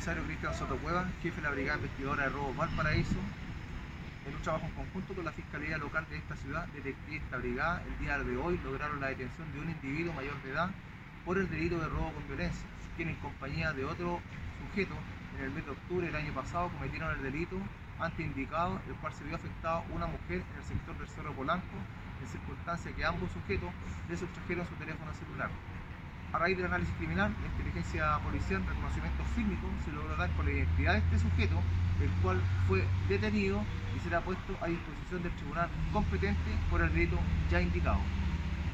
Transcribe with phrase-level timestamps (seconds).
[0.00, 3.20] comisario Cristian Soto Cueva, jefe de la Brigada Investigadora de Robo Valparaíso,
[4.26, 7.36] en un trabajo en conjunto con la Fiscalía Local de esta ciudad, detectives de esta
[7.36, 10.70] brigada, el día de hoy lograron la detención de un individuo mayor de edad
[11.26, 12.64] por el delito de robo con violencia,
[12.96, 14.22] quien en compañía de otro
[14.64, 14.94] sujeto
[15.36, 17.58] en el mes de octubre del año pasado cometieron el delito
[17.98, 21.76] antes indicado, el cual se vio afectado una mujer en el sector del Cerro Polanco,
[22.22, 23.68] en circunstancia que ambos sujetos
[24.08, 25.50] le sustrajeron su teléfono celular.
[26.32, 30.52] A raíz del análisis criminal, la inteligencia policial, reconocimiento fílmico, se logró dar con la
[30.52, 31.60] identidad de este sujeto,
[32.00, 33.64] el cual fue detenido
[33.96, 37.18] y será puesto a disposición del tribunal competente por el delito
[37.50, 37.98] ya indicado.